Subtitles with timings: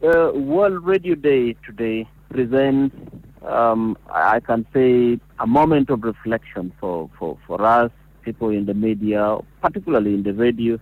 [0.00, 2.94] Uh, World Radio Day today presents,
[3.42, 7.90] um, I can say, a moment of reflection for, for, for us,
[8.22, 10.78] people in the media, particularly in the radio.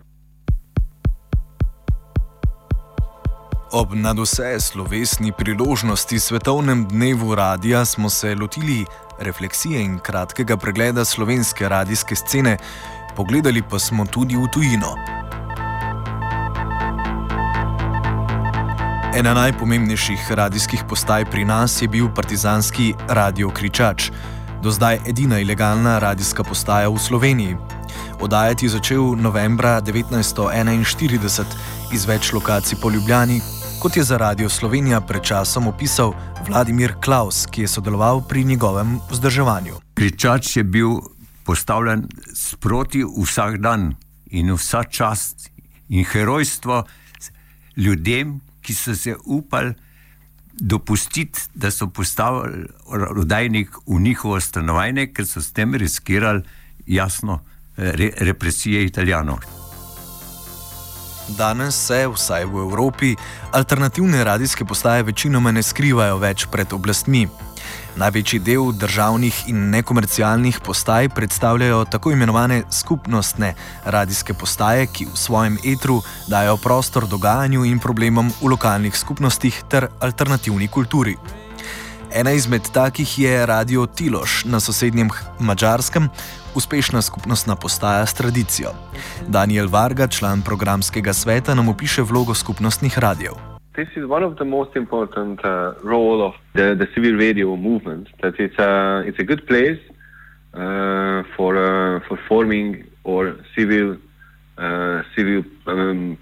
[3.72, 8.84] Ob nadvse slovesni priložnosti Svetovnem dnevu radia smo se lotili
[9.20, 12.56] refleksije in kratkega pregleda slovenske radijske scene,
[13.16, 15.25] pogledali pa smo tudi v tujino.
[19.16, 24.10] Ena najpomembnejših radijskih postaj pri nas je bil partizanski Radio Kričač,
[24.62, 27.56] do zdaj edina ilegalna radijska postaja v Sloveniji.
[28.20, 31.44] Odajati je začel novembra 1941
[31.92, 33.40] iz več lokacij po Ljubljani,
[33.80, 36.12] kot je za Radio Slovenija pred časom opisal
[36.48, 39.80] Vladimir Klaus, ki je sodeloval pri njegovem vzdrževanju.
[39.94, 41.00] Kričač je bil
[41.44, 43.94] postavljen sproti vsak dan
[44.26, 45.48] in vsa čast
[45.88, 46.84] in herojstvo
[47.76, 49.74] ljudem, ki so se upali
[50.58, 56.42] dopustiti, da so postavili rodajnik v njihovo stanovanje, ker so s tem riskirali
[56.86, 57.40] jasno
[57.76, 59.65] re, represije italijanov.
[61.28, 63.16] Danes se, vsaj v Evropi,
[63.52, 67.26] alternativne radijske postaje večinoma ne skrivajo več pred oblastmi.
[67.96, 73.54] Največji del državnih in nekomercialnih postaj predstavljajo tako imenovane skupnostne
[73.84, 75.98] radijske postaje, ki v svojem etru
[76.28, 81.16] dajo prostor dogajanju in problemom v lokalnih skupnostih ter alternativni kulturi.
[82.12, 85.10] Ena izmed takih je Radio Tiloš na sosednjem
[85.40, 86.08] Mačarskem,
[86.56, 88.70] uspešna skupnostna postaja s tradicijo.
[89.28, 93.32] Daniel Varga, član programskega sveta, nam opiše vlogo skupnostnih radijev.
[93.74, 95.50] This is one of the most important uh,
[95.84, 98.08] role of the, the civil radio movement.
[98.22, 99.82] That it's a it's a good place
[100.54, 103.22] uh, for uh, for forming or
[103.54, 103.96] civil
[104.58, 106.16] uh, civil um,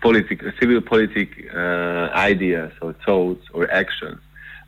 [0.00, 4.20] politic civil politic uh, ideas or thoughts or actions.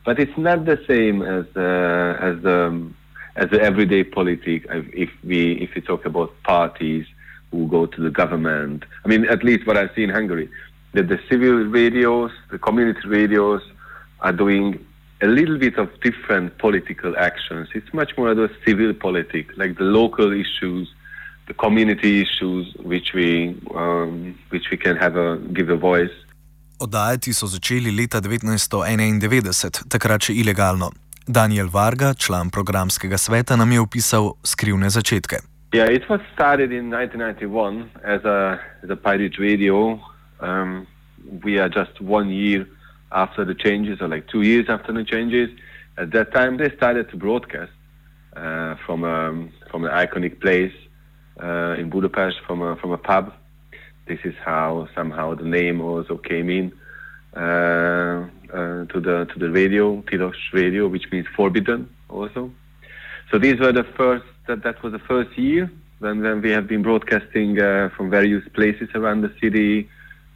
[0.05, 2.95] But it's not the same as uh, as the um,
[3.35, 4.65] as the everyday politic.
[4.69, 7.05] If we if we talk about parties
[7.51, 10.49] who go to the government, I mean, at least what I see in Hungary,
[10.93, 13.61] that the civil radios, the community radios,
[14.21, 14.83] are doing
[15.21, 17.69] a little bit of different political actions.
[17.73, 20.93] It's much more the civil politics, like the local issues,
[21.47, 26.11] the community issues, which we um, which we can have a give a voice.
[26.79, 30.91] Oddajati so začeli leta 1991, takrat še ilegalno.
[31.27, 35.35] Daniel Varga, član programskega sveta, nam je opisal skrivne začetke.
[35.73, 39.99] Yeah, it was started in 1991 as a, as a pirate radio.
[40.39, 40.85] Um,
[41.43, 42.67] we are just one year
[43.11, 45.49] after the changes, or like two years after the changes.
[45.97, 47.71] At that time, they started to broadcast
[48.35, 50.75] uh, from a, from an iconic place
[51.41, 53.33] uh, in Budapest, from a, from a pub.
[54.07, 56.71] This is how somehow the name also came in
[57.35, 62.51] uh, uh, to the to the radio, Tilos Radio, which means forbidden also.
[63.31, 64.25] So these were the first.
[64.47, 65.71] That that was the first year.
[66.01, 69.89] Then then we have been broadcasting uh, from various places around the city.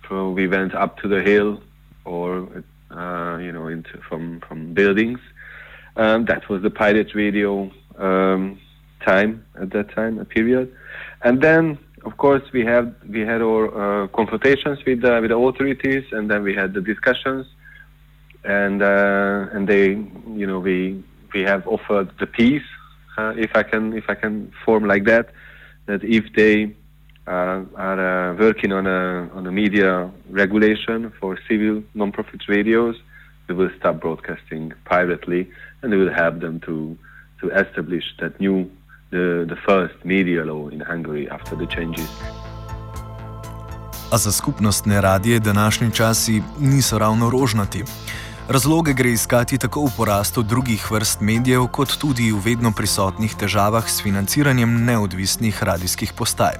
[0.07, 1.62] So we went up to the hill,
[2.06, 2.47] or
[2.92, 5.19] uh, you know, into from from buildings.
[5.95, 8.59] Um, that was the pirate radio um,
[9.06, 10.74] time at that time, a period,
[11.24, 15.38] and then of course, we have we had our uh, confrontations with uh, with the
[15.38, 17.45] authorities, and then we had the discussions,
[18.47, 19.89] and uh, and they,
[20.41, 21.03] you know, we
[21.33, 22.63] we have offered the peace,
[23.17, 25.29] uh, if I can if I can form like that,
[25.85, 26.73] that if they
[27.27, 32.95] uh, are uh, working on a on a media regulation for civil non-profit radios,
[33.47, 35.51] we will stop broadcasting privately,
[35.81, 36.97] and we will help them to
[37.41, 38.69] to establish that new
[39.11, 42.09] the, the first media law in Hungary after the changes.
[44.11, 47.83] A za skupnostne radije današnji časi niso ravno rožnati.
[48.49, 53.83] Razloge gre iskati tako v porastu drugih vrst medijev, kot tudi v vedno prisotnih težavah
[53.83, 56.55] s financiranjem neodvisnih radijskih postaj.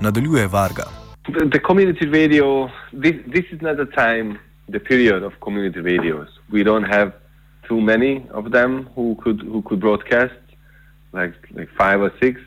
[0.00, 0.86] Nadaljuje Varga.
[1.28, 2.70] The, the community radio,
[3.02, 4.38] this, this is not the time,
[4.72, 6.28] the period of community radios.
[6.48, 7.12] We don't have
[7.68, 10.40] too many of them who could who could broadcast,
[11.12, 12.40] like like five or six,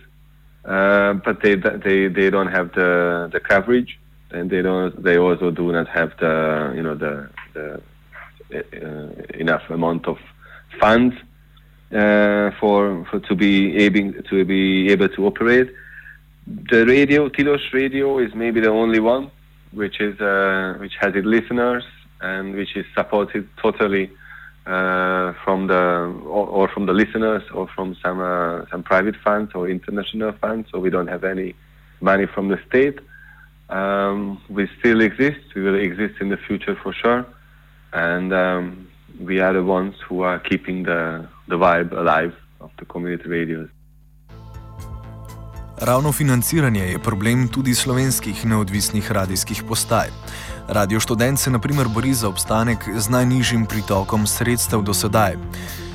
[0.66, 1.54] uh, but they
[1.86, 4.00] they they don't have the the coverage,
[4.32, 6.34] and they don't they also do not have the
[6.76, 7.82] you know the the
[9.34, 10.18] enough amount of
[10.80, 11.16] funds
[11.92, 15.72] uh, for for to be able to be able to operate.
[16.46, 19.32] The radio, Tilos Radio, is maybe the only one
[19.72, 21.84] which is uh, which has its listeners
[22.22, 24.12] and which is supported totally
[24.66, 25.76] uh, from the
[26.26, 30.70] or, or, from the listeners or from some uh, some private funds or international funds.
[30.72, 31.56] So we don't have any
[32.02, 33.00] money from the state.
[33.70, 35.40] Um, we still exist.
[35.56, 37.26] We will exist in the future for sure,
[37.94, 38.88] and um,
[39.20, 43.70] we are the ones who are keeping the the vibe alive of the community radios.
[45.82, 50.08] Ravno financiranje je problem tudi slovenskih neodvisnih radijskih postaj.
[50.68, 55.38] Radio študent se naprimer bori za obstanek z najnižjim pritokom sredstev do sedaj.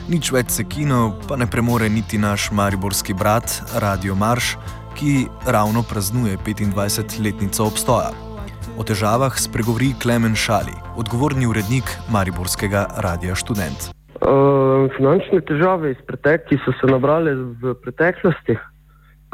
[0.08, 4.56] Nič več se kino, pa ne premore niti naš mariborski brat, Radio Marš,
[4.94, 8.33] ki ravno praznuje 25-letnico obstoja.
[8.78, 13.90] O težavah spregovori Klemen Šali, odgovorni urednik mariborskega Radia študent.
[14.20, 18.58] Uh, finančne težave iz preteklosti so se nabrale v preteklosti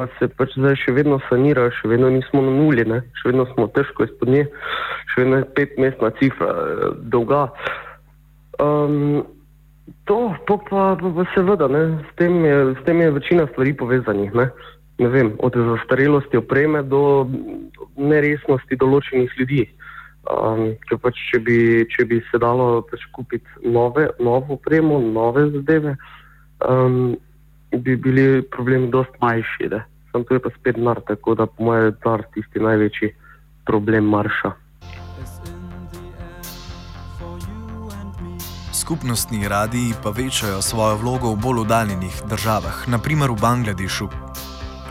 [0.00, 3.02] pa se pač zdaj še vedno sanira, še vedno nismo na nuli, ne?
[3.20, 4.46] še vedno smo težko izpod nje,
[5.12, 7.42] še vedno je petmestna cifra eh, dolga.
[8.64, 9.26] Um,
[10.08, 10.16] to
[10.48, 11.82] pa, pa, pa seveda, ne?
[12.00, 14.32] S, tem je, s tem je večina stvari povezanih.
[14.40, 14.48] Ne?
[15.00, 17.24] Ne vem, od zastarelosti opreme do
[17.96, 19.64] neresnosti določenih ljudi.
[20.28, 21.56] Um, pač, če, bi,
[21.88, 25.96] če bi se dalo pač kupiti nove, novo opremo, nove zadeve,
[26.68, 27.16] um,
[27.72, 29.70] bi bili problemi dosti manjši.
[30.12, 33.14] Sam tu je pa spet nar, tako da po mojem je nar tisti največji
[33.64, 34.52] problem marša.
[38.76, 44.29] Skupnostni radiji pa večajo svojo vlogo v bolj oddaljenih državah, naprimer v Bangladešu.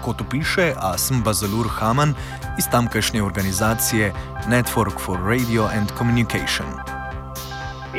[0.06, 2.14] Kot opiše Asm Bazalur Haman
[2.58, 4.12] iz tamkajšnje organizacije
[4.50, 6.68] Network for Radio and Communication.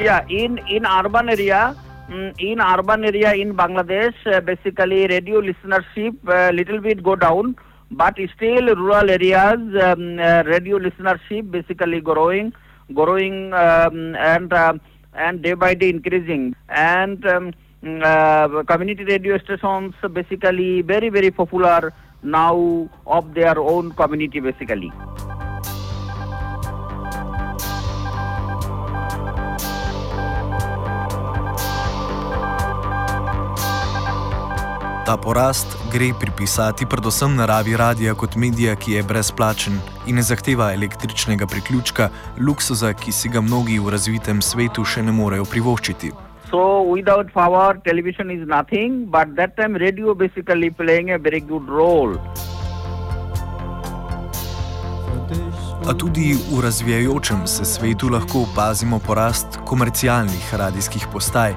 [0.05, 1.75] Ja, in, in urban area.
[2.11, 7.15] Mm, in urban area in Bangladesh, uh, basically radio listenership a uh, little bit go
[7.15, 7.55] down,
[7.91, 12.53] but still rural areas um, uh, radio listenership basically growing,
[12.95, 14.73] growing um, and uh,
[15.15, 21.93] and day by day increasing, and um, uh, community radio stations basically very very popular
[22.23, 24.93] now of their own community basically.
[35.11, 40.71] Ta porast gre pripisati predvsem naravi radia kot medija, ki je brezplačen in ne zahteva
[40.73, 46.30] električnega priključka, luksuza, ki si ga mnogi v razvitem svetu še ne morejo privoščiti.
[46.51, 51.69] So, without power, television is nothing, but that time radio basically playing a very good
[51.69, 52.15] role.
[55.87, 61.55] A tudi v razvijajočem se svetu lahko opazimo porast komercialnih radijskih postaj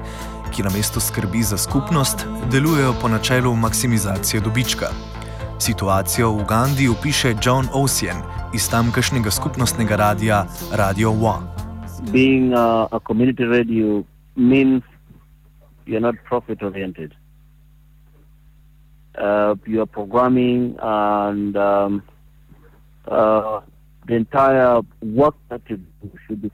[0.54, 4.86] ki namesto skrbi za skupnost, delujejo po načelu maksimizacije dobička.
[5.58, 8.22] Situacijo v Ugandi opiše John Ocean
[8.54, 11.46] iz tamkajšnjega skupnostnega radia Radio One.
[12.12, 14.02] Being a, a community radio
[14.36, 14.82] means
[15.86, 17.14] you're not profit oriented.
[19.14, 22.02] Uh, your programming and um,
[23.06, 23.60] uh,
[24.06, 26.50] the entire work that you do should be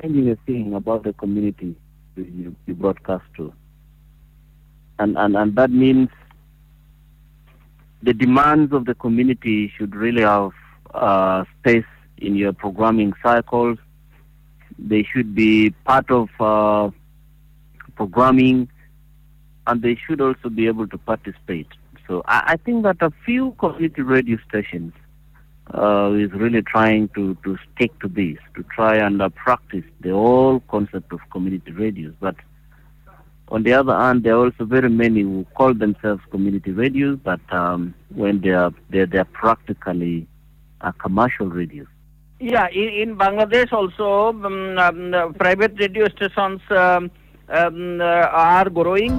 [0.00, 1.74] changing a thing about the community
[2.16, 3.52] you, you broadcast to.
[4.98, 6.08] And, and, and that means
[8.02, 10.50] the demands of the community should really have
[10.94, 11.84] uh, space
[12.18, 13.78] in your programming cycles.
[14.78, 16.90] They should be part of uh,
[17.96, 18.68] programming
[19.66, 21.68] and they should also be able to participate.
[22.08, 24.92] So I, I think that a few community radio stations
[25.72, 30.10] uh, is really trying to, to stick to this, to try and uh, practice the
[30.10, 32.14] whole concept of community radios.
[32.20, 32.36] But
[33.48, 37.40] on the other hand, there are also very many who call themselves community radios, but
[37.52, 40.26] um, when they are they're, they're practically
[40.80, 41.86] uh, commercial radios.
[42.42, 47.08] Yeah, in, in Bangladesh also, um, um, private radio stations um,
[47.48, 49.14] um, uh, are growing.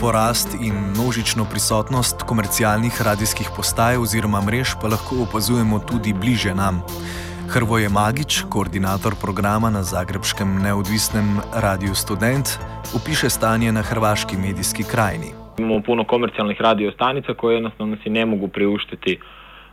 [0.00, 6.82] porast in množično prisotnost komercialnih radijskih postaj oziroma mrež pa lahko opazujemo tudi bliže nam.
[7.48, 12.58] Hrvoje Magič, koordinator programa na Zagrebskem neodvisnem radiju Student,
[12.94, 15.41] opiše stanje na hrvaški medijski krajini.
[15.58, 19.18] Imamo puno komercijalnih radio stanica koje jednostavno si ne mogu priuštiti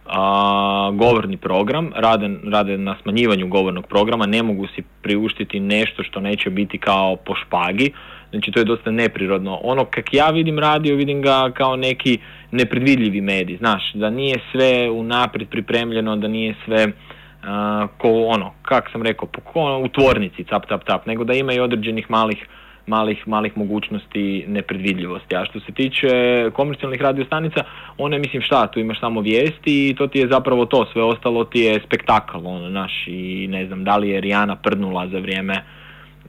[0.05, 6.19] a, govorni program, rade, rade na smanjivanju govornog programa, ne mogu si priuštiti nešto što
[6.19, 7.91] neće biti kao po špagi,
[8.29, 9.59] znači to je dosta neprirodno.
[9.63, 12.17] Ono kak ja vidim radio, vidim ga kao neki
[12.51, 18.89] nepredvidljivi medij, znaš, da nije sve unaprijed pripremljeno, da nije sve uh, ko ono, kak
[18.91, 22.45] sam rekao, ko u tvornici, tap, tap, tap, nego da ima i određenih malih
[22.87, 25.35] malih, malih mogućnosti nepredvidljivosti.
[25.35, 26.09] A što se tiče
[26.53, 27.63] komercijalnih radiostanica,
[27.97, 31.43] one mislim šta, tu imaš samo vijesti i to ti je zapravo to, sve ostalo
[31.43, 35.63] ti je spektakl, ono, naš, i ne znam, da li je Rijana prdnula za vrijeme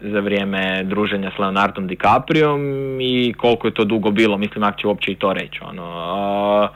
[0.02, 2.60] za vrijeme druženja s Leonardom DiCapriom
[3.00, 5.60] i koliko je to dugo bilo, mislim ako će uopće i to reći.
[5.62, 6.68] Ono.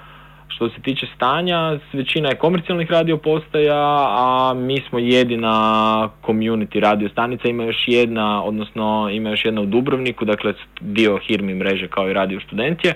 [0.55, 5.51] Što se tiče stanja, većina je komercijalnih radio postaja, a mi smo jedina
[6.23, 11.55] community radio stanica, ima još jedna, odnosno ima još jedna u Dubrovniku, dakle dio Hirmi
[11.55, 12.91] mreže kao i radio studentje.
[12.91, 12.95] E,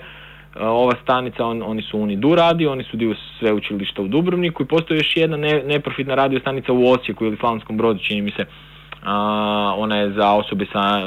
[0.63, 4.97] ova stanica, on, oni su Unidu radio, oni su dio sveučilišta u Dubrovniku i postoji
[4.97, 8.45] još jedna ne, neprofitna radio stanica u Osijeku ili Slavonskom brodu, čini mi se,
[9.03, 11.01] a, ona je za osobe sa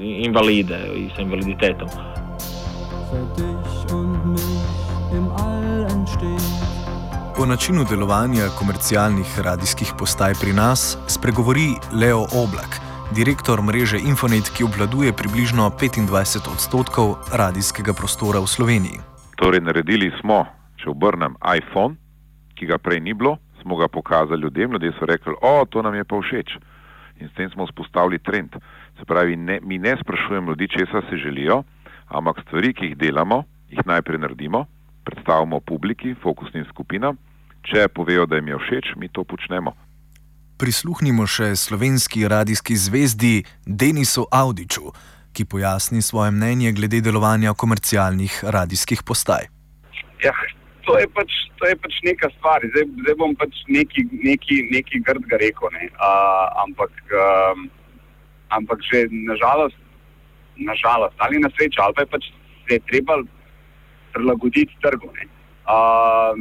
[0.00, 1.88] invalide i sa invaliditetom.
[7.38, 11.68] O načinu delovanja komercialnih radijskih postaj pri nas spregovori
[12.00, 12.76] Leo Oblak,
[13.16, 18.98] direktor mreže Infonet, ki obvladuje približno 25 odstotkov radijskega prostora v Sloveniji.
[19.40, 20.44] Torej, naredili smo,
[20.76, 21.96] če obrnem iPhone,
[22.52, 25.94] ki ga prej ni bilo, smo ga pokazali ljudem, ljudje so rekli, o, to nam
[25.94, 26.60] je pa všeč.
[27.16, 28.60] In s tem smo vzpostavili trend.
[29.00, 31.62] Se pravi, ne, mi ne sprašujemo ljudi, česa si želijo,
[32.12, 34.66] ampak stvari, ki jih delamo, jih najprej naredimo,
[35.04, 37.18] predstavimo publiki, fokusnim skupinam,
[37.66, 39.74] če povejo, da jim je všeč, mi to počnemo.
[40.58, 43.34] Prisluhnimo še slovenski radijski zvezdi
[43.66, 44.92] Denisu Audiču,
[45.32, 49.48] ki pojasni svoje mnenje glede delovanja komercialnih radijskih postaj.
[50.22, 50.34] Ja,
[50.86, 55.02] to, je pač, to je pač neka stvar, zdaj, zdaj bom pač neki, neki, neki
[55.06, 55.72] grd ga rekel.
[55.78, 55.88] Ne?
[55.96, 57.66] Uh, ampak, um,
[58.54, 59.78] ampak že nažalost,
[60.60, 62.30] nažalost, ali na srečo, ali pa je pač
[62.68, 63.18] se je treba
[64.12, 65.08] prilagoditi trgu.
[65.08, 66.38] Uh,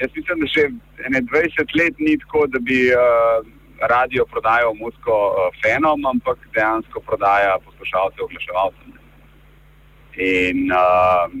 [0.00, 0.68] jaz mislim, da še
[1.08, 3.46] 20 let ni tako, da bi uh,
[3.92, 8.98] radio prodajal musko uh, fenom, ampak dejansko prodaja poslušalce, oglaševalce.
[10.20, 11.32] In, uh,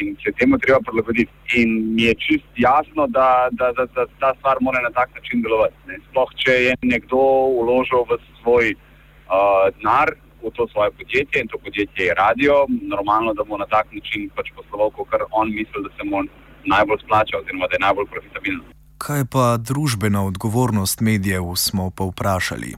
[0.00, 1.32] in se temu treba prilagoditi.
[1.58, 5.42] In mi je čist jasno, da, da, da, da ta stvar mora na tak način
[5.42, 5.74] delovati.
[5.86, 5.98] Ne.
[6.10, 7.22] Sploh, če je nekdo
[7.62, 12.54] uložil v svoj uh, denar, v to svoje podjetje in to podjetje je radio,
[12.94, 16.22] normalno, da bo na tak način pač posloval, kot on misli, da se mu
[16.64, 18.62] najbolj splača, oziroma da je najbolj profitabilen.
[19.04, 22.74] Kaj pa družbena odgovornost medijev, smo pa vprašali.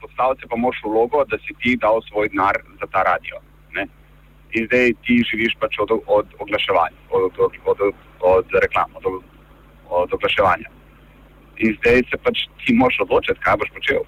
[0.00, 3.36] Postaviti pa moš vlogo, da si ti dal svoj denar za ta radio.
[3.76, 3.86] Ne?
[4.56, 7.78] In zdaj ti živiš pač od, od oglaševanja, od, od, od,
[8.20, 9.04] od reklam, od,
[9.88, 10.68] od oglaševanja.
[11.58, 14.02] In zdaj se pač ti moš odločiti, kaj boš počel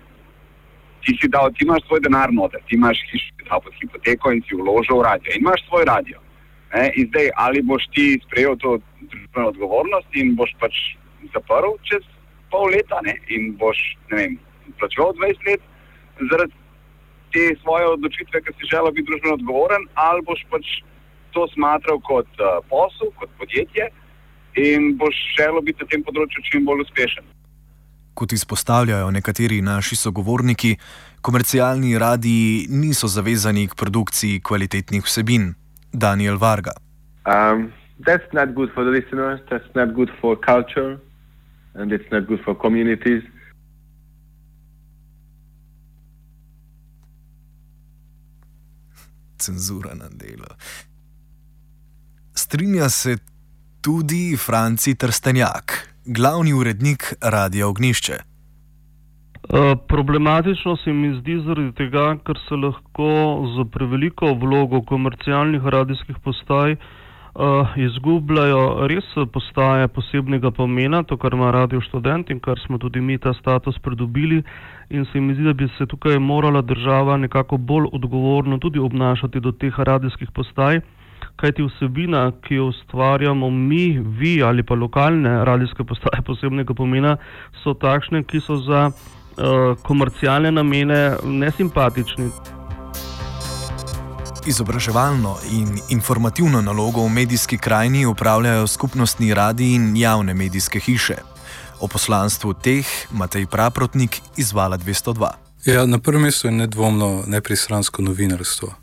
[1.04, 4.56] ti si dal, ti imaš svoj denar noter, ti imaš hišo pod hipoteko in si
[4.56, 6.20] vložil v radio in imaš svoj radio.
[6.74, 6.88] Ne?
[6.96, 10.78] In zdaj, ali boš ti sprejel to družbeno odgovornost in boš pač
[11.34, 12.06] zaprl čez
[12.50, 13.16] pol leta ne?
[13.28, 13.78] in boš,
[14.10, 14.38] ne vem,
[14.80, 15.62] plačeval 20 let
[16.30, 16.56] zaradi
[17.32, 20.80] te svoje odločitve, ker si želel biti družbeno odgovoren, ali boš pač
[21.32, 23.88] to smatral kot uh, posel, kot podjetje
[24.60, 27.31] in boš želel biti na tem področju čim bolj uspešen.
[28.14, 30.76] Kot izpostavljajo nekateri naši sogovorniki,
[31.20, 35.54] komercialni radiji niso zavezani k produkciji kvalitetnih vsebin.
[35.92, 36.72] Daniel Varga.
[37.26, 37.72] Um,
[38.06, 40.98] that's not good for the listeners, that's not good for culture,
[41.74, 43.22] and it's not good for communities.
[49.36, 50.56] Cenzura na delo.
[52.34, 53.16] Strinja se
[53.80, 58.12] tudi Franci Trstenjak glavni urednik Radia Ognišče.
[58.12, 63.10] Uh, problematično se mi zdi zaradi tega, ker se lahko
[63.56, 71.50] za preveliko vlogo komercialnih radijskih postaj uh, izgubljajo res postaje posebnega pomena, to kar ima
[71.50, 74.42] radio študent in kar smo tudi mi ta status pridobili.
[74.90, 79.40] In se mi zdi, da bi se tukaj morala država nekako bolj odgovorno tudi obnašati
[79.40, 80.80] do teh radijskih postaj
[81.36, 87.16] kajti vsebina, ki jo ustvarjamo mi, vi ali pa lokalne radijske postaje posebnega pomena,
[87.62, 92.30] so takšne, ki so za uh, komercialne namene nesimpatični.
[94.46, 101.14] Izobraževalno in informativno nalogo v medijski krajini upravljajo skupnostni radi in javne medijske hiše.
[101.80, 105.30] O poslanstvu teh Matej Praprotnik izvala 202.
[105.66, 108.81] Ja, na prvem mestu je nedvomno nepristransko novinarstvo.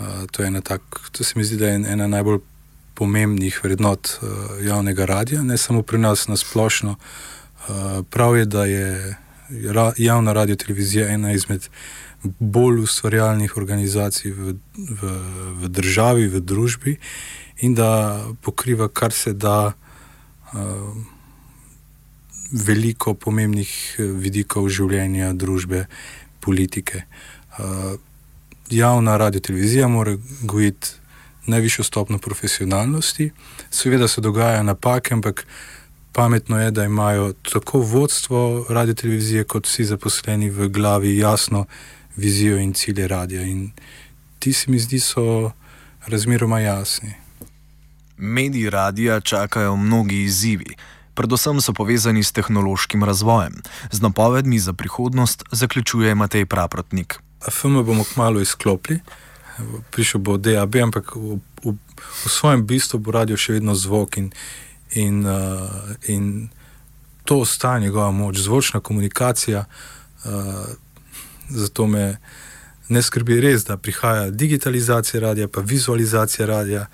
[0.00, 0.82] Uh, to, je tak,
[1.12, 2.38] to se mi zdi, da je ena najbolj
[2.94, 4.28] pomembnih vrednot uh,
[4.66, 6.96] javnega radia, ne samo pri nas, na splošno.
[7.68, 9.16] Uh, prav je, da je
[9.96, 11.68] javna radio televizija ena izmed
[12.38, 15.12] bolj ustvarjalnih organizacij v, v,
[15.62, 16.96] v državi, v družbi
[17.62, 19.72] in da pokriva kar se da.
[22.54, 25.86] Veliko pomembnih vidikov življenja, družbe,
[26.40, 27.02] politike.
[27.58, 27.98] Uh,
[28.70, 30.88] javna radio televizija mora gojiti
[31.46, 33.30] najvišjo stopno profesionalnosti.
[33.70, 35.46] Seveda se dogajajo napake, ampak
[36.12, 41.66] pametno je, da imajo tako vodstvo radio televizije, kot vsi zaposleni v glavi jasno
[42.16, 43.42] vizijo in cilje radia.
[43.42, 43.70] In
[44.38, 45.50] ti se mi zdi, so
[46.06, 47.14] razmeroma jasni.
[48.16, 50.76] Mediji radia čakajo mnogi izzivi.
[51.14, 53.62] Predvsem so povezani s tehnološkim razvojem.
[53.90, 57.23] Z napovedmi za prihodnost zaključuje Matej Praprotnik.
[57.50, 59.00] FM bomo kmalo izklopili,
[59.90, 61.74] prišel bo DAB, ampak v, v,
[62.24, 64.30] v svojem bistvu bo radio še vedno zvok in,
[64.98, 66.48] in, uh, in
[67.24, 69.64] to ostaja njegova moč, zvočna komunikacija.
[70.24, 70.30] Uh,
[71.48, 72.18] zato me
[72.88, 76.86] ne skrbi res, da prihaja digitalizacija radia, pa vizualizacija radia.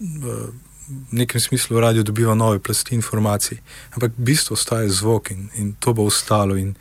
[0.00, 0.54] Uh,
[0.86, 3.58] V nekem smislu radio dobiva nove plasti informacij,
[3.90, 6.56] ampak bistvo ostaje zvok in, in to bo ostalo.
[6.56, 6.76] In,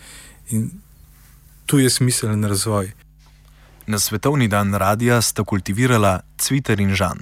[0.50, 0.70] in
[1.66, 2.92] tu je smiseln razvoj.
[3.88, 7.20] Na svetovni dan radia sta kultivirala Cviter in Žan.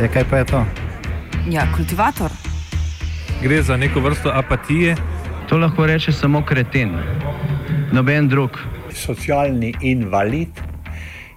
[0.00, 0.64] E, kaj pa je to?
[1.50, 2.30] Ja, kultivator.
[3.42, 4.96] Gre za neko vrsto apatije.
[5.48, 6.98] To lahko reče samo kreten,
[7.92, 8.50] noben drug.
[8.92, 10.65] Socialni invalid